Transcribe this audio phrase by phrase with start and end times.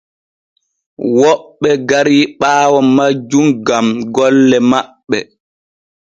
[1.19, 3.85] Woɓɓe gari ɓaawo majjum gam
[4.15, 5.17] golle maɓɓe.